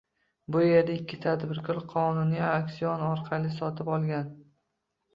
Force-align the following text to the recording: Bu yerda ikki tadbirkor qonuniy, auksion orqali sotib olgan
Bu 0.53 0.61
yerda 0.67 0.95
ikki 1.01 1.19
tadbirkor 1.25 1.83
qonuniy, 1.93 2.43
auksion 2.49 3.07
orqali 3.13 3.55
sotib 3.63 3.97
olgan 3.99 4.37